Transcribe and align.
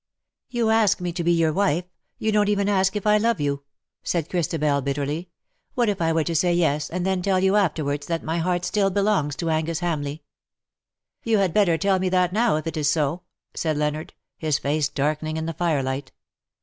"""You 0.57 0.71
ask 0.71 0.99
me 0.99 1.13
to 1.13 1.23
be 1.23 1.31
your 1.31 1.53
wife; 1.53 1.85
you 2.17 2.31
don't 2.31 2.49
even 2.49 2.67
ask 2.67 2.95
if 2.95 3.05
I 3.05 3.19
love 3.19 3.37
you/' 3.37 3.61
said 4.01 4.31
Christabel, 4.31 4.81
bitterly. 4.81 5.21
^^ 5.25 5.27
What 5.75 5.89
if 5.89 6.01
I 6.01 6.11
were 6.11 6.23
to 6.23 6.33
say 6.35 6.57
yes_, 6.57 6.89
and 6.89 7.05
then 7.05 7.21
tell 7.21 7.39
you 7.39 7.55
afterwards 7.55 8.07
that 8.07 8.23
my 8.23 8.39
heart 8.39 8.65
still 8.65 8.89
belongs 8.89 9.35
to 9.35 9.51
Angus 9.51 9.81
Hamleigh.'' 9.81 10.15
^' 10.21 10.21
You 11.23 11.37
had 11.37 11.53
better 11.53 11.77
tell 11.77 11.99
me 11.99 12.09
that 12.09 12.33
now, 12.33 12.55
if 12.55 12.65
it 12.65 12.77
is 12.77 12.89
so/' 12.89 13.21
said 13.53 13.77
Leonard, 13.77 14.15
his 14.39 14.57
face 14.57 14.87
darkening 14.89 15.37
in 15.37 15.45
the 15.45 15.53
firelight. 15.53 16.11